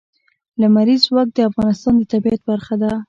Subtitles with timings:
[0.61, 2.91] لمریز ځواک د افغانستان د طبیعت برخه ده.